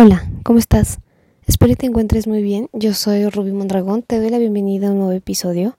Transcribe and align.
Hola, 0.00 0.30
¿cómo 0.44 0.60
estás? 0.60 1.00
Espero 1.44 1.70
que 1.70 1.76
te 1.78 1.86
encuentres 1.86 2.28
muy 2.28 2.40
bien. 2.40 2.70
Yo 2.72 2.94
soy 2.94 3.28
Ruby 3.28 3.50
Mondragón, 3.50 4.04
te 4.04 4.20
doy 4.20 4.30
la 4.30 4.38
bienvenida 4.38 4.86
a 4.86 4.90
un 4.92 4.98
nuevo 4.98 5.10
episodio. 5.10 5.76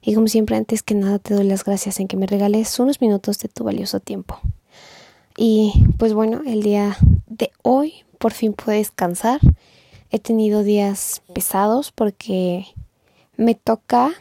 Y 0.00 0.14
como 0.14 0.28
siempre, 0.28 0.54
antes 0.54 0.84
que 0.84 0.94
nada, 0.94 1.18
te 1.18 1.34
doy 1.34 1.42
las 1.42 1.64
gracias 1.64 1.98
en 1.98 2.06
que 2.06 2.16
me 2.16 2.28
regales 2.28 2.78
unos 2.78 3.00
minutos 3.00 3.40
de 3.40 3.48
tu 3.48 3.64
valioso 3.64 3.98
tiempo. 3.98 4.38
Y 5.36 5.72
pues 5.98 6.14
bueno, 6.14 6.42
el 6.46 6.62
día 6.62 6.98
de 7.26 7.50
hoy 7.64 8.04
por 8.20 8.32
fin 8.32 8.52
pude 8.52 8.76
descansar. 8.76 9.40
He 10.12 10.20
tenido 10.20 10.62
días 10.62 11.22
pesados 11.34 11.90
porque 11.90 12.64
me 13.36 13.56
toca 13.56 14.12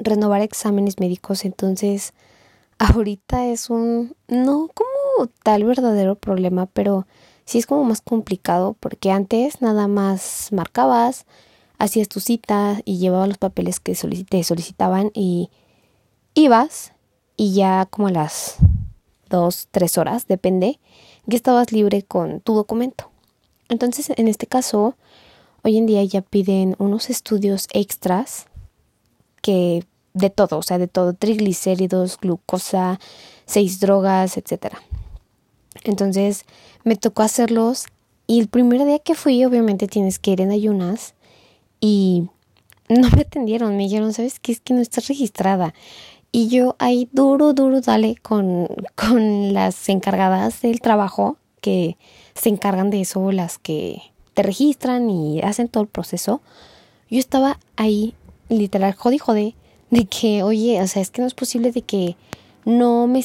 renovar 0.00 0.40
exámenes 0.40 0.98
médicos, 0.98 1.44
entonces 1.44 2.14
ahorita 2.80 3.46
es 3.46 3.70
un 3.70 4.16
no 4.26 4.70
como 4.74 4.93
tal 5.42 5.64
verdadero 5.64 6.14
problema, 6.14 6.66
pero 6.66 7.06
sí 7.44 7.58
es 7.58 7.66
como 7.66 7.84
más 7.84 8.00
complicado 8.00 8.76
porque 8.78 9.10
antes 9.10 9.60
nada 9.60 9.88
más 9.88 10.48
marcabas, 10.52 11.26
hacías 11.78 12.08
tu 12.08 12.20
cita 12.20 12.80
y 12.84 12.98
llevabas 12.98 13.28
los 13.28 13.38
papeles 13.38 13.80
que 13.80 13.94
te 13.94 14.44
solicitaban 14.44 15.10
y 15.14 15.50
ibas 16.34 16.92
y 17.36 17.54
ya 17.54 17.86
como 17.86 18.08
a 18.08 18.12
las 18.12 18.56
dos, 19.28 19.68
tres 19.70 19.98
horas, 19.98 20.26
depende, 20.26 20.78
que 21.28 21.36
estabas 21.36 21.72
libre 21.72 22.02
con 22.02 22.40
tu 22.40 22.54
documento. 22.54 23.10
Entonces, 23.68 24.12
en 24.16 24.28
este 24.28 24.46
caso, 24.46 24.94
hoy 25.62 25.78
en 25.78 25.86
día 25.86 26.04
ya 26.04 26.20
piden 26.22 26.76
unos 26.78 27.10
estudios 27.10 27.66
extras 27.72 28.46
que 29.42 29.84
de 30.12 30.30
todo, 30.30 30.58
o 30.58 30.62
sea, 30.62 30.78
de 30.78 30.86
todo, 30.86 31.12
triglicéridos, 31.12 32.18
glucosa, 32.20 33.00
seis 33.46 33.80
drogas, 33.80 34.36
etcétera. 34.36 34.80
Entonces 35.84 36.44
me 36.82 36.96
tocó 36.96 37.22
hacerlos 37.22 37.86
y 38.26 38.40
el 38.40 38.48
primer 38.48 38.84
día 38.84 38.98
que 38.98 39.14
fui 39.14 39.44
obviamente 39.44 39.86
tienes 39.86 40.18
que 40.18 40.32
ir 40.32 40.40
en 40.40 40.50
ayunas 40.50 41.14
y 41.80 42.28
no 42.88 43.08
me 43.10 43.22
atendieron, 43.22 43.76
me 43.76 43.84
dijeron, 43.84 44.12
¿sabes 44.12 44.40
qué? 44.40 44.52
Es 44.52 44.60
que 44.60 44.74
no 44.74 44.80
estás 44.80 45.08
registrada. 45.08 45.74
Y 46.32 46.48
yo 46.48 46.74
ahí 46.78 47.08
duro, 47.12 47.52
duro, 47.52 47.80
dale 47.80 48.16
con, 48.16 48.68
con 48.96 49.52
las 49.52 49.88
encargadas 49.88 50.62
del 50.62 50.80
trabajo 50.80 51.36
que 51.60 51.96
se 52.34 52.48
encargan 52.48 52.90
de 52.90 53.02
eso, 53.02 53.30
las 53.32 53.58
que 53.58 54.02
te 54.34 54.42
registran 54.42 55.08
y 55.08 55.40
hacen 55.40 55.68
todo 55.68 55.82
el 55.82 55.88
proceso. 55.88 56.40
Yo 57.08 57.18
estaba 57.18 57.58
ahí 57.76 58.14
literal 58.48 58.94
jode 58.94 59.18
jode 59.18 59.54
de 59.90 60.06
que, 60.06 60.42
oye, 60.42 60.82
o 60.82 60.86
sea, 60.88 61.00
es 61.02 61.10
que 61.10 61.22
no 61.22 61.28
es 61.28 61.34
posible 61.34 61.70
de 61.70 61.82
que 61.82 62.16
no 62.64 63.06
me 63.06 63.24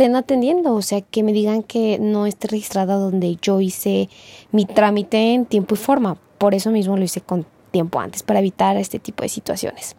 estén 0.00 0.16
atendiendo, 0.16 0.74
o 0.74 0.80
sea, 0.80 1.02
que 1.02 1.22
me 1.22 1.34
digan 1.34 1.62
que 1.62 1.98
no 1.98 2.24
esté 2.24 2.48
registrada 2.48 2.94
donde 2.94 3.36
yo 3.42 3.60
hice 3.60 4.08
mi 4.50 4.64
trámite 4.64 5.34
en 5.34 5.44
tiempo 5.44 5.74
y 5.74 5.78
forma. 5.78 6.16
Por 6.38 6.54
eso 6.54 6.70
mismo 6.70 6.96
lo 6.96 7.04
hice 7.04 7.20
con 7.20 7.44
tiempo 7.70 8.00
antes, 8.00 8.22
para 8.22 8.38
evitar 8.38 8.78
este 8.78 8.98
tipo 8.98 9.22
de 9.22 9.28
situaciones. 9.28 9.96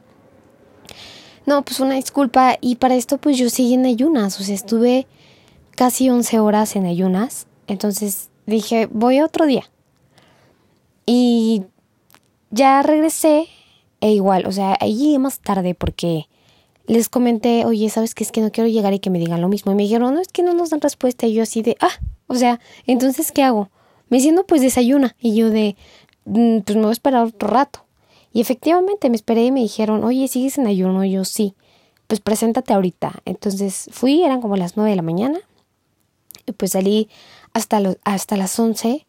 No, 1.46 1.62
pues 1.62 1.80
una 1.80 1.94
disculpa. 1.94 2.58
Y 2.62 2.78
para 2.78 2.96
esto 2.96 3.20
pues 3.20 3.38
yo 3.38 3.48
seguí 3.52 3.76
en 3.76 3.86
ayunas, 3.86 4.40
o 4.40 4.44
sea, 4.44 4.56
estuve 4.56 5.06
casi 5.76 6.10
11 6.10 6.40
horas 6.40 6.76
en 6.76 6.88
ayunas. 6.88 7.46
Entonces 7.68 8.32
dije, 8.48 8.88
voy 8.92 9.22
otro 9.22 9.46
día. 9.46 9.70
Y 11.06 11.62
ya 12.50 12.82
regresé 12.82 13.50
e 14.00 14.14
igual, 14.14 14.48
o 14.48 14.52
sea, 14.52 14.76
ahí 14.80 14.98
llegué 14.98 15.20
más 15.20 15.42
tarde 15.42 15.76
porque 15.76 16.28
les 16.88 17.10
comenté, 17.10 17.66
oye, 17.66 17.90
¿sabes 17.90 18.16
qué? 18.16 18.24
Es 18.24 18.32
que 18.32 18.42
no 18.42 18.52
quiero 18.52 18.70
llegar 18.70 18.94
y 18.94 19.00
que 19.00 19.10
me 19.10 19.20
digan 19.20 19.42
lo 19.42 19.50
mismo. 19.50 19.72
Y 19.72 19.76
me 19.76 19.84
dijeron, 19.84 20.14
no, 20.14 20.22
es 20.22 20.28
que 20.28 20.44
no 20.44 20.54
nos 20.54 20.72
dan 20.72 20.82
respuesta. 20.82 21.28
Y 21.28 21.34
yo 21.34 21.44
así 21.44 21.62
de, 21.62 21.78
ah, 21.80 22.00
o 22.28 22.36
sea, 22.36 22.60
entonces, 22.86 23.32
¿qué 23.32 23.44
hago? 23.44 23.70
Me 24.10 24.18
diciendo, 24.18 24.46
pues 24.46 24.62
desayuna. 24.62 25.16
Y 25.20 25.36
yo 25.36 25.50
de, 25.50 25.76
mm, 26.26 26.60
pues 26.60 26.76
me 26.76 26.82
voy 26.82 26.90
a 26.90 26.94
esperar 26.94 27.26
otro 27.26 27.48
rato. 27.48 27.86
Y 28.34 28.42
efectivamente 28.42 29.10
me 29.10 29.16
esperé 29.16 29.46
y 29.46 29.52
me 29.52 29.62
dijeron, 29.62 30.04
oye, 30.04 30.28
¿sigues 30.28 30.58
en 30.58 30.68
ayuno? 30.68 31.04
Y 31.04 31.12
yo 31.12 31.26
sí, 31.26 31.54
pues 32.08 32.20
preséntate 32.22 32.74
ahorita. 32.74 33.22
Entonces 33.26 33.90
fui, 33.92 34.24
eran 34.24 34.42
como 34.42 34.58
las 34.58 34.78
nueve 34.78 34.92
de 34.92 34.96
la 34.96 35.02
mañana. 35.02 35.40
Y 36.46 36.54
pues 36.54 36.72
salí 36.72 37.10
hasta, 37.54 37.82
hasta 38.04 38.38
las 38.38 38.58
once. 38.60 39.06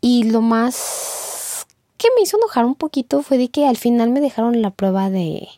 Y 0.00 0.24
lo 0.24 0.40
más 0.40 1.66
que 1.96 2.08
me 2.16 2.22
hizo 2.22 2.38
enojar 2.38 2.64
un 2.64 2.74
poquito 2.74 3.22
fue 3.22 3.36
de 3.36 3.48
que 3.48 3.66
al 3.66 3.76
final 3.76 4.10
me 4.10 4.20
dejaron 4.20 4.62
la 4.62 4.70
prueba 4.70 5.10
de, 5.10 5.48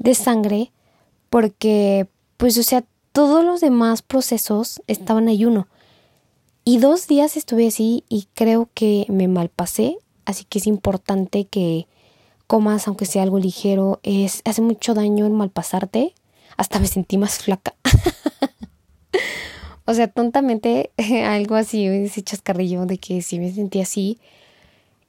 de 0.00 0.14
sangre 0.14 0.72
porque, 1.28 2.08
pues, 2.36 2.58
o 2.58 2.64
sea, 2.64 2.84
todos 3.12 3.44
los 3.44 3.60
demás 3.60 4.02
procesos 4.02 4.82
estaban 4.88 5.28
ayuno. 5.28 5.68
Y 6.64 6.78
dos 6.78 7.06
días 7.06 7.36
estuve 7.36 7.68
así 7.68 8.04
y 8.08 8.26
creo 8.34 8.68
que 8.74 9.06
me 9.08 9.28
malpasé, 9.28 9.98
así 10.24 10.44
que 10.44 10.58
es 10.58 10.66
importante 10.66 11.46
que 11.46 11.86
comas 12.46 12.88
aunque 12.88 13.06
sea 13.06 13.22
algo 13.22 13.38
ligero. 13.38 14.00
Es, 14.02 14.42
hace 14.44 14.60
mucho 14.60 14.94
daño 14.94 15.26
el 15.26 15.32
malpasarte. 15.32 16.14
Hasta 16.56 16.80
me 16.80 16.88
sentí 16.88 17.16
más 17.16 17.38
flaca. 17.38 17.74
o 19.84 19.94
sea, 19.94 20.08
tontamente 20.08 20.90
algo 21.24 21.54
así, 21.54 21.86
ese 21.86 22.22
chascarrillo 22.22 22.86
de 22.86 22.98
que 22.98 23.22
sí 23.22 23.38
me 23.38 23.52
sentí 23.52 23.80
así. 23.80 24.18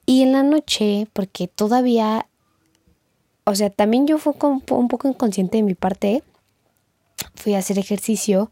Y 0.05 0.21
en 0.21 0.31
la 0.31 0.43
noche, 0.43 1.07
porque 1.13 1.47
todavía 1.47 2.27
o 3.43 3.55
sea, 3.55 3.69
también 3.69 4.07
yo 4.07 4.17
fui 4.17 4.33
un 4.41 4.87
poco 4.87 5.07
inconsciente 5.07 5.57
de 5.57 5.63
mi 5.63 5.75
parte. 5.75 6.23
Fui 7.35 7.53
a 7.53 7.59
hacer 7.59 7.79
ejercicio 7.79 8.51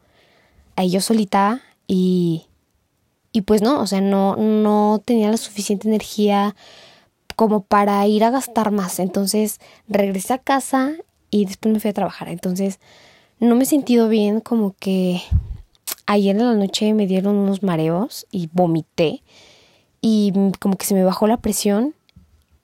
ahí 0.79 0.91
yo 0.91 1.01
solita 1.01 1.61
y, 1.87 2.45
y 3.33 3.41
pues 3.41 3.61
no, 3.61 3.81
o 3.81 3.87
sea, 3.87 3.99
no, 3.99 4.37
no 4.37 5.01
tenía 5.03 5.29
la 5.29 5.37
suficiente 5.37 5.89
energía 5.89 6.55
como 7.35 7.61
para 7.61 8.05
ir 8.07 8.23
a 8.23 8.29
gastar 8.29 8.71
más. 8.71 8.99
Entonces 8.99 9.59
regresé 9.89 10.33
a 10.33 10.37
casa 10.37 10.93
y 11.29 11.45
después 11.45 11.73
me 11.73 11.79
fui 11.81 11.89
a 11.89 11.93
trabajar. 11.93 12.29
Entonces 12.29 12.79
no 13.39 13.55
me 13.55 13.63
he 13.63 13.67
sentido 13.67 14.07
bien, 14.07 14.39
como 14.39 14.73
que 14.79 15.21
ayer 16.05 16.35
en 16.35 16.45
la 16.45 16.53
noche 16.53 16.93
me 16.93 17.07
dieron 17.07 17.35
unos 17.35 17.61
mareos 17.61 18.25
y 18.31 18.49
vomité 18.53 19.21
y 20.01 20.33
como 20.59 20.77
que 20.77 20.85
se 20.85 20.93
me 20.93 21.03
bajó 21.03 21.27
la 21.27 21.37
presión 21.37 21.93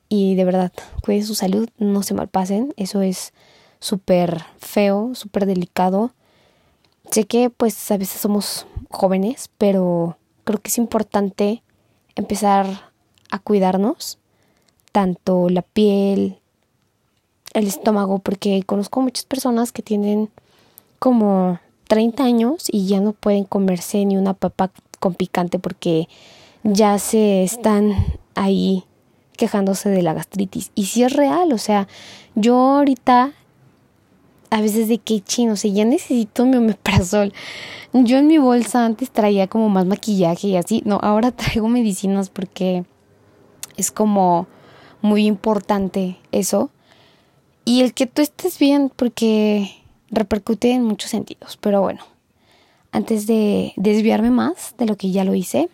y 0.09 0.35
de 0.35 0.45
verdad, 0.45 0.71
cuiden 1.03 1.25
su 1.25 1.35
salud, 1.35 1.69
no 1.77 2.03
se 2.03 2.13
malpasen, 2.13 2.73
eso 2.77 3.01
es 3.01 3.33
súper 3.79 4.43
feo, 4.57 5.15
súper 5.15 5.45
delicado. 5.45 6.11
Sé 7.11 7.25
que 7.25 7.49
pues 7.49 7.91
a 7.91 7.97
veces 7.97 8.21
somos 8.21 8.65
jóvenes, 8.89 9.49
pero 9.57 10.17
creo 10.43 10.59
que 10.59 10.69
es 10.69 10.77
importante 10.77 11.63
empezar 12.15 12.91
a 13.29 13.39
cuidarnos, 13.39 14.17
tanto 14.91 15.49
la 15.49 15.61
piel, 15.61 16.39
el 17.53 17.67
estómago, 17.67 18.19
porque 18.19 18.63
conozco 18.63 19.01
muchas 19.01 19.25
personas 19.25 19.71
que 19.71 19.81
tienen 19.81 20.29
como 20.99 21.59
30 21.87 22.23
años 22.23 22.65
y 22.71 22.87
ya 22.87 22.99
no 22.99 23.13
pueden 23.13 23.43
comerse 23.43 24.05
ni 24.05 24.17
una 24.17 24.33
papa 24.33 24.71
con 24.99 25.13
picante 25.13 25.59
porque 25.59 26.07
ya 26.63 26.97
se 26.97 27.43
están 27.43 27.93
ahí 28.33 28.85
quejándose 29.35 29.89
de 29.89 30.01
la 30.01 30.13
gastritis. 30.13 30.71
Y 30.75 30.85
si 30.85 31.03
es 31.03 31.13
real, 31.13 31.53
o 31.53 31.57
sea, 31.57 31.87
yo 32.35 32.55
ahorita 32.55 33.33
a 34.49 34.61
veces 34.61 34.87
de 34.87 34.99
que 34.99 35.21
chino, 35.21 35.53
o 35.53 35.55
sea, 35.55 35.71
ya 35.71 35.85
necesito 35.85 36.45
mi 36.45 36.57
omeprazol. 36.57 37.33
Yo 37.93 38.17
en 38.17 38.27
mi 38.27 38.37
bolsa 38.37 38.85
antes 38.85 39.11
traía 39.11 39.47
como 39.47 39.69
más 39.69 39.85
maquillaje 39.85 40.47
y 40.47 40.57
así, 40.57 40.81
no, 40.85 40.99
ahora 41.01 41.31
traigo 41.35 41.67
medicinas 41.67 42.29
porque 42.29 42.85
es 43.77 43.91
como 43.91 44.47
muy 45.01 45.25
importante 45.25 46.17
eso. 46.31 46.69
Y 47.65 47.81
el 47.81 47.93
que 47.93 48.05
tú 48.05 48.21
estés 48.21 48.59
bien 48.59 48.91
porque 48.95 49.71
repercute 50.09 50.71
en 50.71 50.83
muchos 50.83 51.09
sentidos, 51.09 51.57
pero 51.57 51.81
bueno, 51.81 52.05
antes 52.91 53.27
de 53.27 53.73
desviarme 53.75 54.29
más 54.29 54.75
de 54.77 54.85
lo 54.85 54.95
que 54.95 55.11
ya 55.11 55.23
lo 55.23 55.35
hice, 55.35 55.69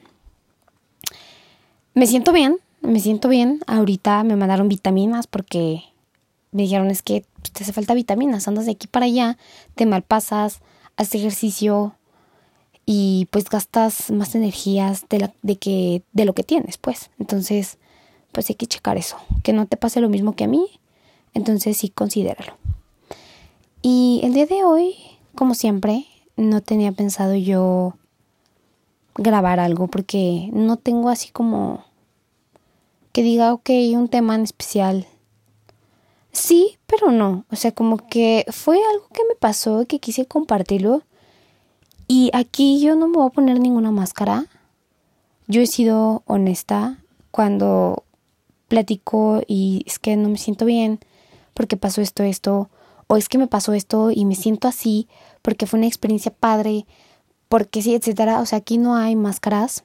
me 1.93 2.07
siento 2.07 2.31
bien, 2.31 2.57
me 2.81 2.99
siento 2.99 3.29
bien. 3.29 3.61
Ahorita 3.67 4.23
me 4.23 4.35
mandaron 4.35 4.67
vitaminas 4.69 5.27
porque 5.27 5.83
me 6.51 6.63
dijeron 6.63 6.89
es 6.89 7.01
que 7.01 7.25
te 7.53 7.63
hace 7.63 7.73
falta 7.73 7.93
vitaminas, 7.93 8.47
andas 8.47 8.65
de 8.65 8.73
aquí 8.73 8.87
para 8.87 9.05
allá, 9.05 9.37
te 9.75 9.85
malpasas, 9.85 10.59
haces 10.97 11.15
ejercicio 11.15 11.95
y 12.85 13.27
pues 13.31 13.45
gastas 13.45 14.11
más 14.11 14.35
energías 14.35 15.05
de, 15.09 15.19
la, 15.19 15.33
de, 15.41 15.55
que, 15.57 16.03
de 16.11 16.25
lo 16.25 16.33
que 16.33 16.43
tienes, 16.43 16.77
pues. 16.77 17.09
Entonces, 17.19 17.77
pues 18.31 18.49
hay 18.49 18.55
que 18.55 18.67
checar 18.67 18.97
eso, 18.97 19.17
que 19.43 19.53
no 19.53 19.65
te 19.65 19.77
pase 19.77 20.01
lo 20.01 20.09
mismo 20.09 20.35
que 20.35 20.45
a 20.45 20.47
mí, 20.47 20.67
entonces 21.33 21.77
sí 21.77 21.89
considéralo. 21.89 22.57
Y 23.81 24.21
el 24.23 24.33
día 24.33 24.45
de 24.45 24.63
hoy, 24.63 24.95
como 25.35 25.55
siempre, 25.55 26.05
no 26.35 26.61
tenía 26.61 26.91
pensado 26.91 27.35
yo 27.35 27.95
grabar 29.15 29.59
algo 29.59 29.87
porque 29.87 30.49
no 30.53 30.77
tengo 30.77 31.09
así 31.09 31.29
como 31.29 31.83
que 33.11 33.23
diga, 33.23 33.53
ok, 33.53 33.69
un 33.93 34.07
tema 34.07 34.35
en 34.35 34.41
especial. 34.41 35.07
Sí, 36.31 36.77
pero 36.87 37.11
no. 37.11 37.45
O 37.51 37.55
sea, 37.55 37.71
como 37.71 37.97
que 37.97 38.45
fue 38.51 38.77
algo 38.93 39.07
que 39.13 39.23
me 39.27 39.35
pasó, 39.35 39.85
que 39.85 39.99
quise 39.99 40.25
compartirlo. 40.25 41.03
Y 42.07 42.29
aquí 42.33 42.81
yo 42.81 42.95
no 42.95 43.07
me 43.07 43.17
voy 43.17 43.27
a 43.27 43.31
poner 43.31 43.59
ninguna 43.59 43.91
máscara. 43.91 44.47
yo 45.47 45.61
he 45.61 45.67
sido 45.67 46.23
honesta 46.27 46.97
cuando 47.31 48.03
platico 48.69 49.41
y 49.47 49.83
es 49.85 49.99
que 49.99 50.15
no 50.15 50.29
me 50.29 50.37
siento 50.37 50.63
bien 50.65 50.99
porque 51.53 51.75
pasó 51.75 52.01
esto, 52.01 52.23
esto, 52.23 52.69
o 53.07 53.17
es 53.17 53.27
que 53.27 53.37
me 53.37 53.47
pasó 53.47 53.73
esto 53.73 54.11
y 54.11 54.23
me 54.23 54.35
siento 54.35 54.69
así 54.69 55.09
porque 55.41 55.65
fue 55.65 55.79
una 55.79 55.87
experiencia 55.87 56.31
padre, 56.31 56.85
porque 57.49 57.81
sí, 57.81 57.93
etcétera. 57.93 58.39
O 58.39 58.45
sea, 58.45 58.59
aquí 58.59 58.77
no 58.77 58.95
hay 58.95 59.15
máscaras. 59.17 59.83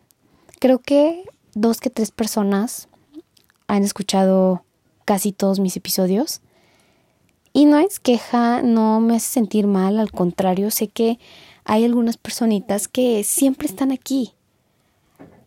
Creo 0.60 0.78
que 0.78 1.24
dos 1.54 1.80
que 1.80 1.90
tres 1.90 2.12
personas 2.12 2.88
han 3.68 3.82
escuchado 3.82 4.64
casi 5.04 5.32
todos 5.32 5.60
mis 5.60 5.76
episodios. 5.76 6.40
Y 7.52 7.64
no 7.64 7.78
es 7.78 8.00
queja, 8.00 8.62
no 8.62 9.00
me 9.00 9.16
hace 9.16 9.28
sentir 9.28 9.66
mal, 9.66 9.98
al 9.98 10.12
contrario, 10.12 10.70
sé 10.70 10.88
que 10.88 11.18
hay 11.64 11.84
algunas 11.84 12.16
personitas 12.16 12.86
que 12.86 13.24
siempre 13.24 13.66
están 13.66 13.92
aquí. 13.92 14.34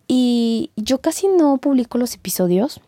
Y 0.07 0.71
yo 0.75 1.01
casi 1.01 1.27
no 1.27 1.57
publico 1.57 2.00
los 2.00 2.16
episodios 2.16 2.81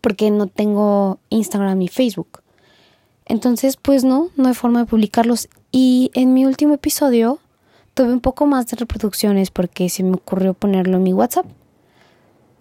porque 0.00 0.30
no 0.30 0.46
tengo 0.46 1.18
Instagram 1.28 1.78
ni 1.78 1.88
Facebook. 1.88 2.40
Entonces, 3.26 3.76
pues 3.76 4.04
no, 4.04 4.30
no 4.36 4.48
hay 4.48 4.54
forma 4.54 4.80
de 4.80 4.86
publicarlos. 4.86 5.48
Y 5.70 6.10
en 6.14 6.32
mi 6.32 6.46
último 6.46 6.74
episodio 6.74 7.40
tuve 7.92 8.12
un 8.12 8.20
poco 8.20 8.46
más 8.46 8.66
de 8.68 8.76
reproducciones 8.76 9.50
porque 9.50 9.88
se 9.88 10.04
me 10.04 10.14
ocurrió 10.14 10.54
ponerlo 10.54 10.96
en 10.96 11.02
mi 11.02 11.12
WhatsApp. 11.12 11.46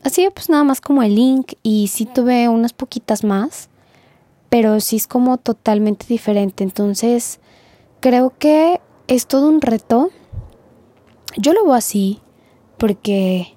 Así 0.05 0.29
pues 0.31 0.49
nada 0.51 0.63
más 0.63 0.81
como 0.81 1.01
el 1.01 1.15
link 1.15 1.53
y 1.63 1.87
sí 1.87 2.05
tuve 2.05 2.47
unas 2.47 2.73
poquitas 2.73 3.23
más, 3.23 3.69
pero 4.49 4.79
sí 4.79 4.97
es 4.97 5.07
como 5.07 5.37
totalmente 5.37 6.05
diferente. 6.07 6.63
Entonces, 6.63 7.39
creo 8.01 8.31
que 8.37 8.81
es 9.07 9.25
todo 9.25 9.49
un 9.49 9.61
reto. 9.61 10.11
Yo 11.37 11.53
lo 11.53 11.63
veo 11.63 11.73
así 11.73 12.19
porque 12.77 13.55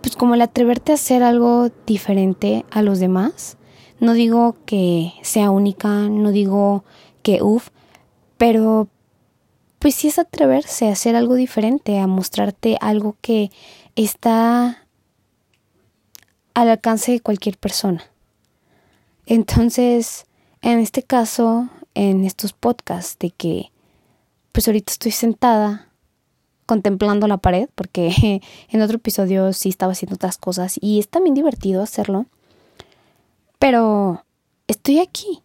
pues 0.00 0.16
como 0.16 0.34
el 0.34 0.40
atreverte 0.40 0.92
a 0.92 0.94
hacer 0.94 1.22
algo 1.22 1.68
diferente 1.84 2.64
a 2.70 2.80
los 2.80 2.98
demás. 2.98 3.58
No 4.00 4.14
digo 4.14 4.56
que 4.64 5.12
sea 5.20 5.50
única, 5.50 6.08
no 6.08 6.30
digo 6.30 6.84
que 7.22 7.42
uff, 7.42 7.68
pero 8.38 8.88
pues 9.78 9.94
sí 9.94 10.08
es 10.08 10.18
atreverse 10.18 10.88
a 10.88 10.92
hacer 10.92 11.16
algo 11.16 11.34
diferente, 11.34 11.98
a 11.98 12.06
mostrarte 12.06 12.78
algo 12.80 13.16
que 13.20 13.50
está 13.94 14.83
al 16.54 16.68
alcance 16.68 17.12
de 17.12 17.20
cualquier 17.20 17.58
persona. 17.58 18.04
Entonces, 19.26 20.26
en 20.62 20.78
este 20.78 21.02
caso, 21.02 21.68
en 21.94 22.24
estos 22.24 22.52
podcasts 22.52 23.18
de 23.18 23.30
que 23.30 23.70
pues 24.52 24.68
ahorita 24.68 24.92
estoy 24.92 25.10
sentada 25.10 25.88
contemplando 26.66 27.26
la 27.26 27.38
pared, 27.38 27.68
porque 27.74 28.40
en 28.70 28.82
otro 28.82 28.96
episodio 28.96 29.52
sí 29.52 29.68
estaba 29.68 29.92
haciendo 29.92 30.14
otras 30.14 30.38
cosas 30.38 30.78
y 30.80 30.98
es 30.98 31.08
también 31.08 31.34
divertido 31.34 31.82
hacerlo. 31.82 32.26
Pero 33.58 34.24
estoy 34.66 34.98
aquí 35.00 35.42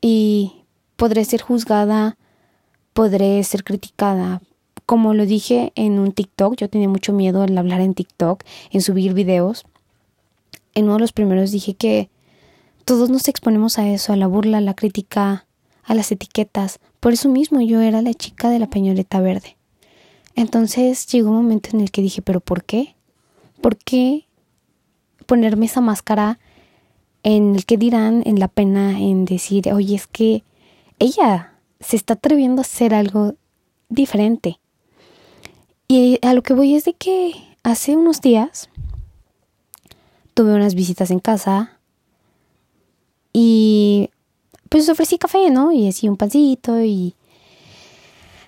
y 0.00 0.64
podré 0.96 1.24
ser 1.24 1.42
juzgada, 1.42 2.16
podré 2.92 3.42
ser 3.44 3.64
criticada. 3.64 4.42
Como 4.86 5.14
lo 5.14 5.26
dije 5.26 5.72
en 5.74 5.98
un 5.98 6.12
TikTok, 6.12 6.56
yo 6.56 6.68
tenía 6.68 6.88
mucho 6.88 7.12
miedo 7.12 7.42
al 7.42 7.56
hablar 7.56 7.80
en 7.80 7.94
TikTok, 7.94 8.44
en 8.70 8.82
subir 8.82 9.14
videos. 9.14 9.64
En 10.74 10.84
uno 10.84 10.94
de 10.94 11.00
los 11.00 11.12
primeros 11.12 11.50
dije 11.50 11.74
que 11.74 12.10
todos 12.84 13.10
nos 13.10 13.28
exponemos 13.28 13.78
a 13.78 13.88
eso, 13.88 14.12
a 14.12 14.16
la 14.16 14.26
burla, 14.26 14.58
a 14.58 14.62
la 14.62 14.74
crítica, 14.74 15.46
a 15.84 15.94
las 15.94 16.10
etiquetas. 16.12 16.80
Por 17.00 17.12
eso 17.12 17.28
mismo 17.28 17.60
yo 17.60 17.80
era 17.80 18.02
la 18.02 18.14
chica 18.14 18.50
de 18.50 18.58
la 18.58 18.68
peñoleta 18.68 19.20
verde. 19.20 19.56
Entonces 20.34 21.06
llegó 21.06 21.30
un 21.30 21.36
momento 21.36 21.70
en 21.72 21.80
el 21.80 21.90
que 21.90 22.02
dije, 22.02 22.22
pero 22.22 22.40
¿por 22.40 22.64
qué? 22.64 22.96
¿Por 23.60 23.76
qué 23.76 24.26
ponerme 25.26 25.66
esa 25.66 25.80
máscara 25.80 26.38
en 27.22 27.54
el 27.54 27.64
que 27.64 27.76
dirán, 27.76 28.22
en 28.26 28.40
la 28.40 28.48
pena, 28.48 28.98
en 28.98 29.24
decir, 29.24 29.72
oye, 29.72 29.94
es 29.94 30.06
que 30.06 30.42
ella 30.98 31.54
se 31.80 31.96
está 31.96 32.14
atreviendo 32.14 32.60
a 32.60 32.62
hacer 32.62 32.94
algo 32.94 33.34
diferente? 33.88 34.58
Y 35.86 36.18
a 36.22 36.32
lo 36.34 36.42
que 36.42 36.54
voy 36.54 36.74
es 36.74 36.84
de 36.84 36.94
que 36.94 37.34
hace 37.62 37.96
unos 37.96 38.20
días 38.20 38.70
tuve 40.34 40.54
unas 40.54 40.74
visitas 40.74 41.10
en 41.10 41.20
casa 41.20 41.78
y 43.32 44.10
pues 44.68 44.88
ofrecí 44.88 45.18
café, 45.18 45.50
¿no? 45.50 45.72
Y 45.72 45.88
así 45.88 46.08
un 46.08 46.16
pancito 46.16 46.80
y 46.82 47.14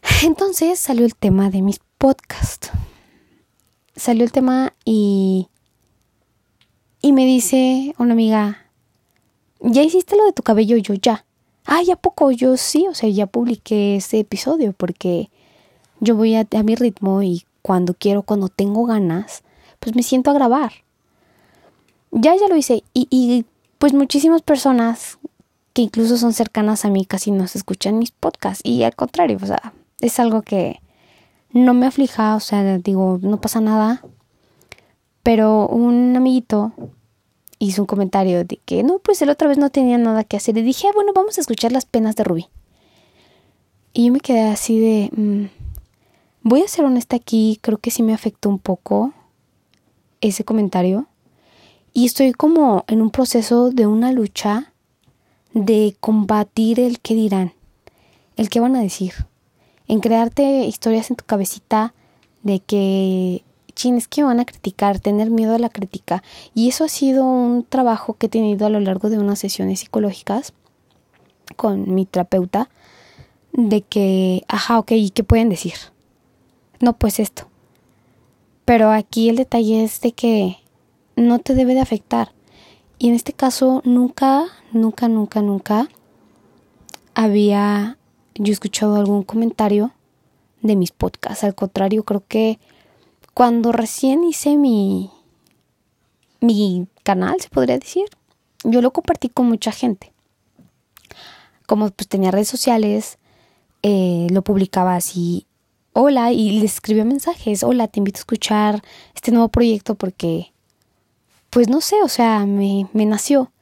entonces 0.23 0.79
salió 0.79 1.05
el 1.05 1.15
tema 1.15 1.51
de 1.51 1.63
mis 1.63 1.81
podcasts. 1.99 2.71
Salió 3.97 4.25
el 4.25 4.33
tema 4.33 4.75
y 4.85 5.49
y 7.05 7.13
me 7.13 7.27
dice 7.27 7.95
una 7.99 8.15
amiga, 8.15 8.71
¿ya 9.61 9.83
hiciste 9.83 10.17
lo 10.17 10.25
de 10.25 10.33
tu 10.33 10.43
cabello? 10.43 10.79
Yo 10.79 10.95
ya. 10.95 11.27
Ah, 11.67 11.83
ya 11.83 11.97
poco, 11.97 12.31
yo 12.31 12.57
sí, 12.57 12.87
o 12.89 12.95
sea, 12.95 13.11
ya 13.11 13.27
publiqué 13.27 13.97
ese 13.97 14.21
episodio 14.21 14.73
porque 14.73 15.31
yo 16.01 16.17
voy 16.17 16.35
a, 16.35 16.47
a 16.51 16.63
mi 16.63 16.75
ritmo 16.77 17.23
y 17.23 17.45
cuando 17.61 17.93
quiero, 17.93 18.23
cuando 18.23 18.49
tengo 18.49 18.87
ganas, 18.87 19.43
pues 19.81 19.95
me 19.95 20.03
siento 20.03 20.31
a 20.31 20.35
grabar. 20.35 20.84
Ya, 22.17 22.37
ya 22.37 22.47
lo 22.49 22.57
hice 22.57 22.85
y, 22.95 23.45
pues 23.79 23.93
muchísimas 23.93 24.41
personas 24.41 25.19
que 25.73 25.83
incluso 25.83 26.17
son 26.17 26.33
cercanas 26.33 26.85
a 26.85 26.89
mí 26.89 27.05
casi 27.05 27.33
no 27.33 27.49
se 27.49 27.59
escuchan 27.59 27.99
mis 27.99 28.13
podcasts 28.13 28.61
y 28.65 28.85
al 28.85 28.95
contrario, 28.95 29.37
o 29.43 29.47
sea, 29.47 29.75
es 30.01 30.21
algo 30.21 30.43
que 30.43 30.81
no 31.51 31.75
me 31.75 31.87
aflija, 31.87 32.37
o 32.37 32.41
sea, 32.41 32.79
digo, 32.79 33.19
no 33.21 33.41
pasa 33.41 33.61
nada. 33.61 34.01
Pero 35.25 35.67
un 35.67 36.15
amiguito 36.17 36.73
hizo 37.59 37.83
un 37.83 37.87
comentario 37.87 38.45
de 38.45 38.61
que 38.65 38.85
no, 38.85 39.01
pues 39.01 39.21
el 39.23 39.31
otra 39.31 39.49
vez 39.49 39.59
no 39.59 39.71
tenía 39.71 39.99
nada 39.99 40.23
que 40.23 40.37
hacer. 40.37 40.57
Y 40.57 40.63
dije, 40.63 40.87
ah, 40.87 40.93
bueno, 40.95 41.13
vamos 41.15 41.39
a 41.39 41.41
escuchar 41.41 41.73
las 41.73 41.85
penas 41.85 42.15
de 42.15 42.23
Rubí. 42.23 42.47
Y 43.93 44.07
yo 44.07 44.13
me 44.13 44.21
quedé 44.21 44.43
así 44.43 44.79
de, 44.79 45.11
mm, 45.17 45.47
voy 46.43 46.63
a 46.63 46.69
ser 46.69 46.85
honesta 46.85 47.17
aquí, 47.17 47.59
creo 47.61 47.79
que 47.79 47.91
sí 47.91 48.05
me 48.05 48.15
afectó 48.15 48.49
un 48.49 48.61
poco 48.61 49.13
ese 50.21 50.45
comentario. 50.45 51.09
Y 51.97 52.07
estoy 52.07 52.33
como 52.33 52.85
en 52.89 53.01
un 53.01 53.11
proceso 53.11 53.71
de 53.71 53.87
una 53.87 54.11
lucha 54.11 54.73
de 55.53 55.97
combatir 56.01 56.81
el 56.81 56.99
que 56.99 57.15
dirán, 57.15 57.53
el 58.37 58.49
que 58.49 58.59
van 58.59 58.75
a 58.75 58.81
decir 58.81 59.15
en 59.87 60.01
crearte 60.01 60.65
historias 60.65 61.11
en 61.11 61.17
tu 61.17 61.25
cabecita 61.25 61.95
de 62.43 62.59
que, 62.59 63.45
chin, 63.77 63.97
es 63.97 64.09
que 64.09 64.25
van 64.25 64.41
a 64.41 64.45
criticar, 64.45 64.99
tener 64.99 65.31
miedo 65.31 65.55
a 65.55 65.59
la 65.61 65.69
crítica. 65.69 66.25
Y 66.53 66.69
eso 66.69 66.83
ha 66.83 66.89
sido 66.89 67.25
un 67.25 67.65
trabajo 67.65 68.15
que 68.15 68.27
he 68.27 68.29
tenido 68.29 68.67
a 68.67 68.71
lo 68.71 68.81
largo 68.81 69.09
de 69.09 69.19
unas 69.19 69.39
sesiones 69.39 69.79
psicológicas 69.79 70.53
con 71.55 71.95
mi 71.95 72.07
terapeuta, 72.07 72.71
de 73.53 73.83
que, 73.83 74.43
ajá, 74.49 74.81
ok, 74.81 74.93
¿y 74.93 75.11
qué 75.11 75.23
pueden 75.23 75.49
decir? 75.49 75.75
No, 76.81 76.95
pues 76.95 77.21
esto. 77.21 77.47
Pero 78.65 78.91
aquí 78.91 79.29
el 79.29 79.37
detalle 79.37 79.85
es 79.85 80.01
de 80.01 80.11
que 80.11 80.57
no 81.17 81.39
te 81.39 81.55
debe 81.55 81.75
de 81.75 81.81
afectar. 81.81 82.33
Y 82.99 83.09
en 83.09 83.15
este 83.15 83.33
caso 83.33 83.83
nunca, 83.85 84.47
nunca, 84.73 85.09
nunca, 85.09 85.43
nunca 85.43 85.89
había 87.15 87.99
yo 88.35 88.53
escuchado 88.53 88.97
algún 88.97 89.23
comentario 89.23 89.93
de 90.63 90.77
mis 90.77 90.91
podcasts. 90.91 91.45
Al 91.45 91.55
contrario, 91.55 92.05
creo 92.05 92.25
que 92.27 92.59
cuando 93.35 93.73
recién 93.73 94.25
hice 94.25 94.57
mi, 94.57 95.11
mi 96.41 96.87
canal, 97.03 97.41
se 97.41 97.49
podría 97.49 97.79
decir, 97.79 98.07
yo 98.65 98.81
lo 98.81 98.93
compartí 98.93 99.29
con 99.29 99.47
mucha 99.47 99.73
gente. 99.73 100.13
Como 101.67 101.91
pues 101.91 102.09
tenía 102.09 102.31
redes 102.31 102.49
sociales, 102.49 103.19
eh, 103.83 104.27
lo 104.31 104.43
publicaba 104.43 104.97
así, 104.97 105.47
hola, 105.93 106.33
y 106.33 106.59
les 106.61 106.75
escribía 106.75 107.05
mensajes, 107.05 107.63
hola, 107.63 107.89
te 107.89 108.01
invito 108.01 108.19
a 108.19 108.21
escuchar 108.21 108.83
este 109.15 109.31
nuevo 109.31 109.49
proyecto 109.49 109.95
porque, 109.95 110.54
pues 111.55 111.69
no 111.69 111.81
sé, 111.81 112.03
o 112.03 112.09
sea, 112.09 112.47
me, 112.47 112.89
me 112.93 113.07
nació. 113.07 113.53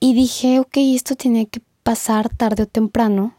Y 0.00 0.14
dije, 0.14 0.60
ok, 0.60 0.78
esto 0.78 1.14
tiene 1.14 1.44
que 1.44 1.60
pasar 1.82 2.34
tarde 2.34 2.62
o 2.62 2.66
temprano, 2.66 3.34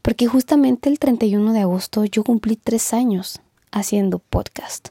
porque 0.00 0.26
justamente 0.26 0.88
el 0.88 0.98
31 0.98 1.52
de 1.52 1.60
agosto 1.60 2.06
yo 2.06 2.24
cumplí 2.24 2.56
tres 2.56 2.94
años 2.94 3.42
haciendo 3.70 4.18
podcast. 4.18 4.88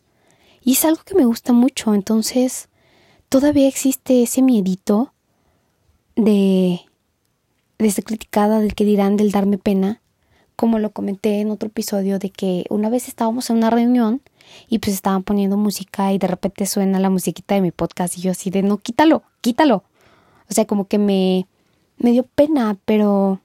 Y 0.61 0.73
es 0.73 0.85
algo 0.85 1.01
que 1.03 1.15
me 1.15 1.25
gusta 1.25 1.51
mucho, 1.51 1.95
entonces 1.95 2.69
todavía 3.27 3.67
existe 3.67 4.21
ese 4.21 4.43
miedito 4.43 5.15
de, 6.15 6.81
de 7.79 7.89
ser 7.89 8.03
criticada, 8.03 8.59
del 8.59 8.75
que 8.75 8.85
dirán, 8.85 9.17
del 9.17 9.31
darme 9.31 9.57
pena, 9.57 10.03
como 10.55 10.77
lo 10.77 10.91
comenté 10.91 11.41
en 11.41 11.49
otro 11.49 11.69
episodio, 11.69 12.19
de 12.19 12.29
que 12.29 12.65
una 12.69 12.89
vez 12.89 13.07
estábamos 13.07 13.49
en 13.49 13.57
una 13.57 13.71
reunión 13.71 14.21
y 14.69 14.79
pues 14.79 14.95
estaban 14.95 15.23
poniendo 15.23 15.57
música 15.57 16.11
y 16.13 16.17
de 16.17 16.27
repente 16.27 16.65
suena 16.65 16.99
la 16.99 17.09
musiquita 17.09 17.55
de 17.55 17.61
mi 17.61 17.71
podcast 17.71 18.17
y 18.17 18.21
yo 18.21 18.31
así 18.31 18.49
de 18.49 18.63
no, 18.63 18.77
quítalo, 18.77 19.23
quítalo. 19.41 19.83
O 20.49 20.53
sea, 20.53 20.65
como 20.65 20.87
que 20.87 20.97
me, 20.97 21.47
me 21.97 22.11
dio 22.11 22.23
pena, 22.23 22.77
pero 22.85 23.39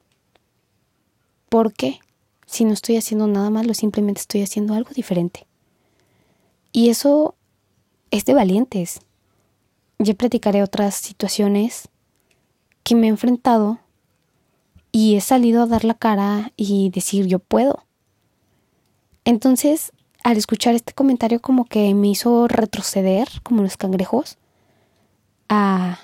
¿por 1.49 1.73
qué? 1.73 2.01
Si 2.47 2.65
no 2.65 2.73
estoy 2.73 2.97
haciendo 2.97 3.27
nada 3.27 3.51
malo, 3.51 3.75
simplemente 3.75 4.21
estoy 4.21 4.43
haciendo 4.43 4.75
algo 4.75 4.91
diferente. 4.95 5.47
Y 6.73 6.89
eso 6.89 7.35
es 8.11 8.25
de 8.25 8.35
valientes. 8.35 9.01
Ya 9.99 10.15
platicaré 10.15 10.63
otras 10.63 10.95
situaciones 10.95 11.89
que 12.83 12.95
me 12.95 13.07
he 13.07 13.11
enfrentado 13.11 13.79
y 14.91 15.17
he 15.17 15.21
salido 15.21 15.63
a 15.63 15.67
dar 15.67 15.85
la 15.85 15.95
cara 15.95 16.53
y 16.57 16.91
decir 16.91 17.27
yo 17.27 17.39
puedo. 17.39 17.85
Entonces, 19.25 19.93
al 20.25 20.37
escuchar 20.37 20.75
este 20.75 20.93
comentario 20.93 21.41
como 21.41 21.65
que 21.65 21.95
me 21.95 22.09
hizo 22.09 22.49
retroceder, 22.49 23.29
como 23.43 23.63
los 23.63 23.77
cangrejos, 23.77 24.39
a 25.49 25.99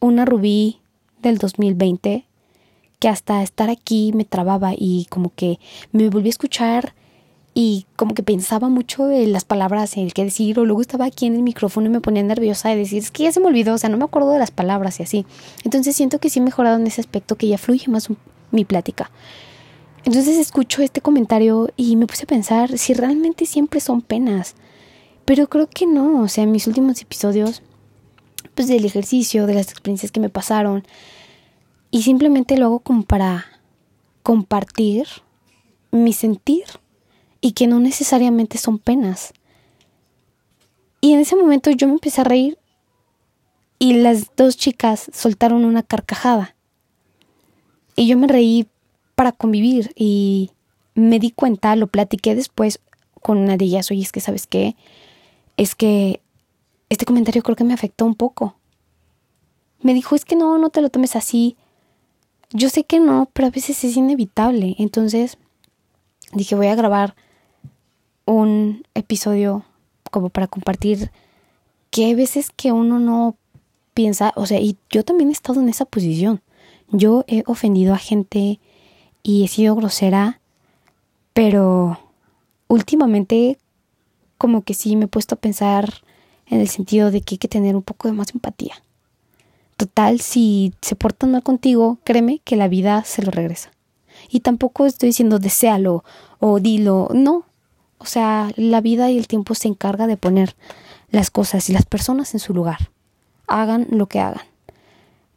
una 0.00 0.24
rubí 0.24 0.80
del 1.20 1.38
2020 1.38 2.26
que 2.98 3.08
hasta 3.08 3.42
estar 3.42 3.68
aquí 3.68 4.12
me 4.14 4.24
trababa 4.24 4.72
y 4.76 5.06
como 5.10 5.32
que 5.34 5.58
me 5.92 6.08
volví 6.08 6.28
a 6.28 6.30
escuchar 6.30 6.94
y 7.52 7.86
como 7.96 8.14
que 8.14 8.22
pensaba 8.22 8.68
mucho 8.68 9.10
en 9.10 9.32
las 9.32 9.44
palabras, 9.44 9.96
en 9.96 10.04
el 10.04 10.12
que 10.12 10.24
decir, 10.24 10.58
o 10.58 10.64
luego 10.66 10.82
estaba 10.82 11.06
aquí 11.06 11.26
en 11.26 11.36
el 11.36 11.42
micrófono 11.42 11.86
y 11.86 11.90
me 11.90 12.00
ponía 12.00 12.22
nerviosa 12.22 12.68
de 12.68 12.76
decir, 12.76 13.02
es 13.02 13.10
que 13.10 13.22
ya 13.22 13.32
se 13.32 13.40
me 13.40 13.46
olvidó, 13.46 13.74
o 13.74 13.78
sea, 13.78 13.88
no 13.88 13.96
me 13.96 14.04
acuerdo 14.04 14.30
de 14.30 14.38
las 14.38 14.50
palabras 14.50 15.00
y 15.00 15.04
así. 15.04 15.26
Entonces 15.64 15.96
siento 15.96 16.18
que 16.18 16.28
sí 16.28 16.38
he 16.38 16.42
mejorado 16.42 16.76
en 16.76 16.86
ese 16.86 17.00
aspecto, 17.00 17.36
que 17.36 17.48
ya 17.48 17.56
fluye 17.56 17.90
más 17.90 18.08
mi 18.50 18.66
plática. 18.66 19.10
Entonces 20.06 20.38
escucho 20.38 20.82
este 20.82 21.00
comentario 21.00 21.68
y 21.76 21.96
me 21.96 22.06
puse 22.06 22.22
a 22.22 22.28
pensar 22.28 22.78
si 22.78 22.94
realmente 22.94 23.44
siempre 23.44 23.80
son 23.80 24.02
penas. 24.02 24.54
Pero 25.24 25.48
creo 25.48 25.68
que 25.68 25.84
no, 25.84 26.22
o 26.22 26.28
sea, 26.28 26.44
en 26.44 26.52
mis 26.52 26.68
últimos 26.68 27.02
episodios, 27.02 27.60
pues 28.54 28.68
del 28.68 28.84
ejercicio, 28.84 29.46
de 29.46 29.54
las 29.54 29.72
experiencias 29.72 30.12
que 30.12 30.20
me 30.20 30.28
pasaron, 30.28 30.86
y 31.90 32.02
simplemente 32.02 32.56
lo 32.56 32.66
hago 32.66 32.78
como 32.78 33.02
para 33.02 33.46
compartir 34.22 35.08
mi 35.90 36.12
sentir 36.12 36.66
y 37.40 37.52
que 37.52 37.66
no 37.66 37.80
necesariamente 37.80 38.58
son 38.58 38.78
penas. 38.78 39.32
Y 41.00 41.14
en 41.14 41.18
ese 41.18 41.34
momento 41.34 41.72
yo 41.72 41.88
me 41.88 41.94
empecé 41.94 42.20
a 42.20 42.24
reír 42.24 42.58
y 43.80 43.94
las 43.94 44.36
dos 44.36 44.56
chicas 44.56 45.10
soltaron 45.12 45.64
una 45.64 45.82
carcajada. 45.82 46.54
Y 47.96 48.06
yo 48.06 48.16
me 48.16 48.28
reí 48.28 48.68
para 49.16 49.32
convivir 49.32 49.92
y 49.96 50.52
me 50.94 51.18
di 51.18 51.32
cuenta, 51.32 51.74
lo 51.74 51.88
platiqué 51.88 52.36
después 52.36 52.80
con 53.20 53.38
una 53.38 53.56
de 53.56 53.64
ellas, 53.64 53.90
oye, 53.90 54.02
es 54.02 54.12
que 54.12 54.20
sabes 54.20 54.46
qué, 54.46 54.76
es 55.56 55.74
que 55.74 56.20
este 56.88 57.04
comentario 57.04 57.42
creo 57.42 57.56
que 57.56 57.64
me 57.64 57.74
afectó 57.74 58.04
un 58.06 58.14
poco. 58.14 58.56
Me 59.80 59.94
dijo, 59.94 60.14
es 60.14 60.24
que 60.24 60.36
no, 60.36 60.58
no 60.58 60.70
te 60.70 60.80
lo 60.80 60.90
tomes 60.90 61.16
así. 61.16 61.56
Yo 62.52 62.70
sé 62.70 62.84
que 62.84 63.00
no, 63.00 63.28
pero 63.32 63.48
a 63.48 63.50
veces 63.50 63.82
es 63.82 63.96
inevitable. 63.96 64.76
Entonces 64.78 65.38
dije, 66.32 66.54
voy 66.54 66.68
a 66.68 66.76
grabar 66.76 67.16
un 68.26 68.84
episodio 68.94 69.64
como 70.10 70.28
para 70.28 70.46
compartir 70.46 71.10
que 71.90 72.04
hay 72.04 72.14
veces 72.14 72.50
que 72.50 72.72
uno 72.72 72.98
no 72.98 73.36
piensa, 73.94 74.32
o 74.36 74.46
sea, 74.46 74.60
y 74.60 74.76
yo 74.90 75.04
también 75.04 75.30
he 75.30 75.32
estado 75.32 75.60
en 75.60 75.68
esa 75.68 75.84
posición. 75.84 76.42
Yo 76.90 77.24
he 77.26 77.42
ofendido 77.46 77.94
a 77.94 77.98
gente 77.98 78.60
y 79.26 79.42
he 79.42 79.48
sido 79.48 79.74
grosera, 79.74 80.40
pero 81.32 81.98
últimamente 82.68 83.58
como 84.38 84.62
que 84.62 84.72
sí 84.72 84.94
me 84.94 85.06
he 85.06 85.08
puesto 85.08 85.34
a 85.34 85.38
pensar 85.38 85.94
en 86.46 86.60
el 86.60 86.68
sentido 86.68 87.10
de 87.10 87.22
que 87.22 87.34
hay 87.34 87.38
que 87.38 87.48
tener 87.48 87.74
un 87.74 87.82
poco 87.82 88.06
de 88.06 88.14
más 88.14 88.32
empatía. 88.32 88.80
Total, 89.76 90.20
si 90.20 90.74
se 90.80 90.94
portan 90.94 91.32
mal 91.32 91.42
contigo, 91.42 91.98
créeme 92.04 92.38
que 92.44 92.54
la 92.54 92.68
vida 92.68 93.02
se 93.02 93.20
lo 93.22 93.32
regresa. 93.32 93.72
Y 94.30 94.40
tampoco 94.40 94.86
estoy 94.86 95.08
diciendo 95.08 95.40
deséalo 95.40 96.04
o 96.38 96.60
dilo, 96.60 97.08
no, 97.12 97.46
o 97.98 98.06
sea, 98.06 98.52
la 98.54 98.80
vida 98.80 99.10
y 99.10 99.18
el 99.18 99.26
tiempo 99.26 99.56
se 99.56 99.66
encarga 99.66 100.06
de 100.06 100.16
poner 100.16 100.54
las 101.10 101.32
cosas 101.32 101.68
y 101.68 101.72
las 101.72 101.84
personas 101.84 102.32
en 102.34 102.38
su 102.38 102.54
lugar. 102.54 102.90
Hagan 103.48 103.88
lo 103.90 104.06
que 104.06 104.20
hagan. 104.20 104.46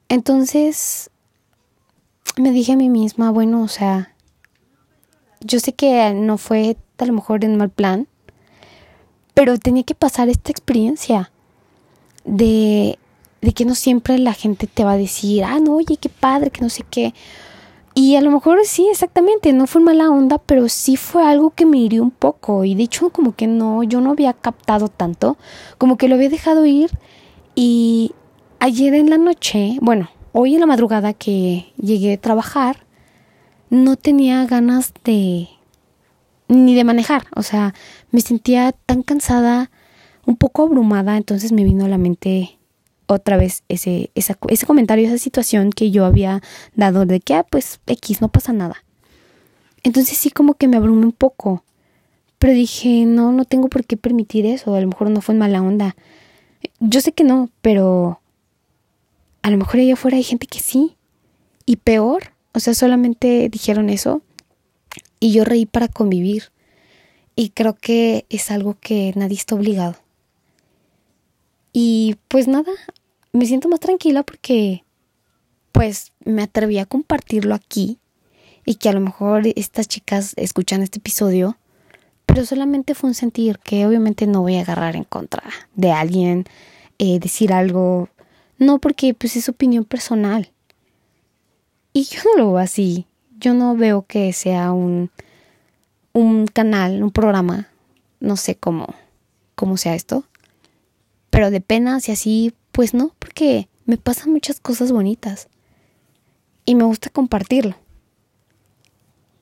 Entonces, 0.10 1.10
me 2.40 2.52
dije 2.52 2.74
a 2.74 2.78
mí 2.78 2.90
misma, 2.90 3.32
bueno, 3.32 3.62
o 3.62 3.68
sea, 3.68 4.14
yo 5.42 5.60
sé 5.60 5.74
que 5.74 6.14
no 6.14 6.38
fue 6.38 6.78
a 6.98 7.06
lo 7.06 7.14
mejor 7.14 7.44
en 7.44 7.58
mal 7.58 7.70
plan, 7.70 8.08
pero 9.34 9.58
tenía 9.58 9.84
que 9.84 9.96
pasar 9.96 10.30
esta 10.30 10.52
experiencia 10.52 11.32
de, 12.26 12.98
de 13.42 13.52
que 13.54 13.66
no 13.66 13.76
siempre 13.76 14.18
la 14.18 14.34
gente 14.34 14.68
te 14.68 14.84
va 14.84 14.94
a 14.94 14.98
decir, 14.98 15.44
ah, 15.44 15.60
no, 15.60 15.76
oye, 15.76 15.98
qué 15.98 16.10
padre, 16.10 16.52
que 16.52 16.62
no 16.62 16.70
sé 16.70 16.84
qué. 16.90 17.14
Y 17.94 18.16
a 18.16 18.22
lo 18.22 18.32
mejor 18.32 18.60
sí, 18.64 18.88
exactamente, 18.90 19.52
no 19.52 19.68
fue 19.68 19.82
mala 19.82 20.10
onda, 20.10 20.38
pero 20.38 20.70
sí 20.70 20.96
fue 20.96 21.26
algo 21.26 21.50
que 21.50 21.66
me 21.66 21.78
hirió 21.78 22.04
un 22.04 22.12
poco. 22.12 22.64
Y 22.64 22.76
de 22.76 22.84
hecho, 22.84 23.10
como 23.10 23.36
que 23.36 23.48
no, 23.48 23.84
yo 23.84 24.00
no 24.00 24.12
había 24.12 24.34
captado 24.34 24.88
tanto, 24.88 25.38
como 25.78 25.98
que 25.98 26.08
lo 26.08 26.16
había 26.16 26.30
dejado 26.30 26.66
ir. 26.66 26.92
Y 27.56 28.12
ayer 28.60 28.94
en 28.94 29.10
la 29.10 29.18
noche, 29.18 29.78
bueno, 29.82 30.10
hoy 30.32 30.54
en 30.56 30.62
la 30.62 30.66
madrugada 30.66 31.14
que 31.14 31.72
llegué 31.78 32.14
a 32.14 32.22
trabajar, 32.22 32.86
no 33.70 33.96
tenía 33.96 34.46
ganas 34.46 34.94
de 35.04 35.48
ni 36.48 36.76
de 36.76 36.84
manejar. 36.84 37.28
O 37.36 37.44
sea, 37.44 37.74
me 38.12 38.22
sentía 38.22 38.72
tan 38.72 39.04
cansada, 39.04 39.72
un 40.26 40.36
poco 40.36 40.64
abrumada, 40.64 41.18
entonces 41.18 41.52
me 41.52 41.64
vino 41.64 41.86
a 41.86 41.90
la 41.90 41.98
mente 41.98 42.58
otra 43.08 43.38
vez 43.38 43.64
ese, 43.70 44.12
ese 44.14 44.66
comentario, 44.66 45.08
esa 45.08 45.18
situación 45.18 45.72
que 45.72 45.90
yo 45.92 46.06
había 46.06 46.42
dado 46.76 47.06
de 47.06 47.20
que, 47.20 47.34
ah, 47.34 47.46
pues 47.50 47.80
X, 47.88 48.22
no 48.22 48.30
pasa 48.30 48.54
nada. 48.54 48.84
Entonces 49.84 50.18
sí 50.18 50.30
como 50.30 50.56
que 50.56 50.68
me 50.68 50.78
abrumé 50.78 51.06
un 51.06 51.12
poco. 51.12 51.64
Pero 52.38 52.54
dije, 52.54 53.06
no, 53.06 53.32
no 53.32 53.46
tengo 53.46 53.68
por 53.68 53.86
qué 53.86 53.98
permitir 53.98 54.46
eso. 54.46 54.76
A 54.76 54.82
lo 54.82 54.88
mejor 54.88 55.10
no 55.10 55.22
fue 55.22 55.34
en 55.34 55.40
mala 55.40 55.62
onda. 55.62 55.96
Yo 56.80 57.02
sé 57.02 57.12
que 57.12 57.24
no, 57.24 57.50
pero 57.62 58.22
a 59.50 59.52
lo 59.52 59.58
mejor 59.58 59.80
allá 59.80 59.94
afuera 59.94 60.16
hay 60.16 60.24
gente 60.24 60.46
que 60.46 60.60
sí. 60.60 60.96
Y 61.66 61.78
peor, 61.78 62.34
o 62.54 62.60
sea, 62.60 62.76
solamente 62.76 63.50
dijeron 63.50 63.90
eso 63.90 64.22
y 65.20 65.34
yo 65.34 65.44
reí 65.44 65.66
para 65.66 65.88
convivir. 65.88 66.52
Y 67.36 67.50
creo 67.50 67.76
que 67.76 68.28
es 68.30 68.52
algo 68.52 68.78
que 68.80 69.12
nadie 69.16 69.36
está 69.36 69.56
obligado. 69.56 69.96
Y 71.74 72.18
pues 72.28 72.48
nada, 72.48 72.72
me 73.34 73.48
siento 73.48 73.70
más 73.70 73.80
tranquila 73.80 74.22
porque 74.22 74.84
pues 75.72 76.12
me 76.24 76.44
atreví 76.44 76.78
a 76.78 76.86
compartirlo 76.86 77.56
aquí 77.56 77.98
y 78.66 78.76
que 78.76 78.90
a 78.90 78.94
lo 78.94 79.00
mejor 79.00 79.48
estas 79.56 79.88
chicas 79.88 80.34
escuchan 80.36 80.84
este 80.84 81.00
episodio, 81.00 81.58
pero 82.28 82.46
solamente 82.46 82.94
fue 82.94 83.10
un 83.10 83.16
sentir 83.16 83.58
que 83.58 83.88
obviamente 83.88 84.28
no 84.28 84.42
voy 84.42 84.58
a 84.58 84.62
agarrar 84.62 84.96
en 84.96 85.06
contra 85.06 85.44
de 85.74 85.92
alguien, 85.92 86.46
eh, 87.00 87.20
decir 87.20 87.52
algo, 87.52 88.10
no 88.60 88.80
porque 88.80 89.14
pues 89.14 89.36
es 89.36 89.50
opinión 89.50 89.86
personal. 89.86 90.52
Y 91.94 92.04
yo 92.04 92.22
no 92.24 92.38
lo 92.38 92.52
veo 92.52 92.58
así, 92.60 93.08
yo 93.40 93.54
no 93.56 93.76
veo 93.76 94.06
que 94.06 94.32
sea 94.34 94.72
un, 94.72 95.10
un 96.14 96.46
canal, 96.46 97.02
un 97.02 97.12
programa, 97.12 97.70
no 98.20 98.38
sé 98.38 98.56
cómo, 98.56 98.94
cómo 99.56 99.78
sea 99.78 99.96
esto, 99.96 100.26
pero 101.30 101.50
de 101.50 101.62
penas 101.62 102.08
y 102.10 102.12
así, 102.12 102.54
pues 102.72 102.94
no, 102.94 103.14
porque 103.18 103.68
me 103.86 103.98
pasan 103.98 104.32
muchas 104.32 104.60
cosas 104.60 104.92
bonitas. 104.92 105.48
Y 106.66 106.76
me 106.76 106.84
gusta 106.84 107.10
compartirlo. 107.10 107.76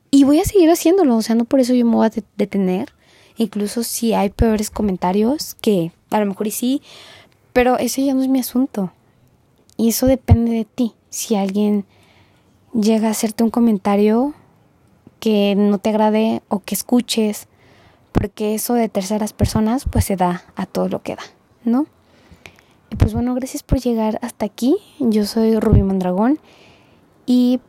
Y 0.09 0.23
voy 0.23 0.39
a 0.39 0.45
seguir 0.45 0.69
haciéndolo, 0.69 1.17
o 1.17 1.21
sea, 1.21 1.35
no 1.35 1.43
por 1.43 1.59
eso 1.59 1.73
yo 1.73 1.85
me 1.85 1.95
voy 1.95 2.07
a 2.07 2.11
detener. 2.37 2.93
Incluso 3.35 3.83
si 3.83 4.13
hay 4.13 4.29
peores 4.29 4.69
comentarios, 4.69 5.55
que 5.55 5.91
a 6.11 6.19
lo 6.19 6.25
mejor 6.25 6.47
y 6.47 6.51
sí, 6.51 6.81
pero 7.51 7.77
ese 7.77 8.05
ya 8.05 8.13
no 8.13 8.21
es 8.21 8.29
mi 8.29 8.39
asunto. 8.39 8.93
Y 9.77 9.89
eso 9.89 10.07
depende 10.07 10.51
de 10.51 10.65
ti. 10.65 10.93
Si 11.09 11.35
alguien 11.35 11.85
llega 12.73 13.07
a 13.07 13.11
hacerte 13.11 13.43
un 13.43 13.51
comentario 13.51 14.33
que 15.19 15.55
no 15.55 15.77
te 15.77 15.89
agrade 15.89 16.41
o 16.49 16.59
que 16.59 16.75
escuches, 16.75 17.47
porque 18.11 18.55
eso 18.55 18.73
de 18.73 18.89
terceras 18.89 19.33
personas 19.33 19.85
pues 19.89 20.05
se 20.05 20.15
da 20.15 20.43
a 20.55 20.65
todo 20.65 20.89
lo 20.89 21.01
que 21.01 21.15
da. 21.15 21.23
¿no? 21.67 21.85
Y 22.89 22.95
pues 22.95 23.13
bueno, 23.13 23.35
gracias 23.35 23.63
por 23.63 23.79
llegar 23.79 24.17
hasta 24.21 24.45
aquí. 24.45 24.77
Yo 24.99 25.25
soy 25.25 25.59
Rubí 25.59 25.83
Mondragón 25.83 26.39
y 27.25 27.59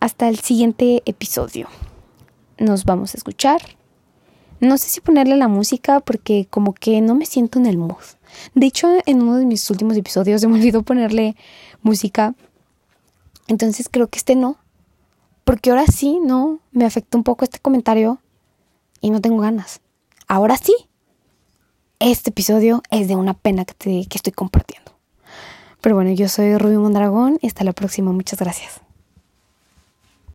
hasta 0.00 0.28
el 0.28 0.38
siguiente 0.38 1.02
episodio. 1.06 1.68
Nos 2.58 2.84
vamos 2.84 3.14
a 3.14 3.18
escuchar. 3.18 3.60
No 4.60 4.78
sé 4.78 4.88
si 4.88 5.00
ponerle 5.00 5.36
la 5.36 5.48
música 5.48 6.00
porque 6.00 6.46
como 6.48 6.72
que 6.72 7.00
no 7.00 7.14
me 7.14 7.26
siento 7.26 7.58
en 7.58 7.66
el 7.66 7.76
mood. 7.76 8.02
De 8.54 8.66
hecho, 8.66 8.88
en 9.04 9.22
uno 9.22 9.36
de 9.36 9.44
mis 9.44 9.68
últimos 9.70 9.96
episodios 9.96 10.40
se 10.42 10.48
me 10.48 10.54
olvidó 10.54 10.82
ponerle 10.82 11.36
música. 11.82 12.34
Entonces 13.48 13.88
creo 13.90 14.08
que 14.08 14.18
este 14.18 14.34
no. 14.34 14.58
Porque 15.44 15.70
ahora 15.70 15.86
sí, 15.86 16.18
no, 16.20 16.58
me 16.72 16.84
afectó 16.84 17.18
un 17.18 17.24
poco 17.24 17.44
este 17.44 17.60
comentario 17.60 18.18
y 19.00 19.10
no 19.10 19.20
tengo 19.20 19.38
ganas. 19.38 19.80
Ahora 20.26 20.56
sí, 20.56 20.74
este 22.00 22.30
episodio 22.30 22.82
es 22.90 23.06
de 23.06 23.14
una 23.14 23.34
pena 23.34 23.64
que, 23.64 24.06
que 24.08 24.18
estoy 24.18 24.32
compartiendo. 24.32 24.92
Pero 25.80 25.94
bueno, 25.94 26.10
yo 26.10 26.28
soy 26.28 26.56
Rubio 26.56 26.80
Mondragón 26.80 27.38
y 27.42 27.46
hasta 27.46 27.62
la 27.62 27.72
próxima. 27.72 28.10
Muchas 28.10 28.40
gracias. 28.40 28.85